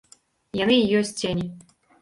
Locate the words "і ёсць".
0.85-1.15